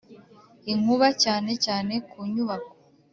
[0.71, 2.73] Inkuba cyane cyane ku nyubako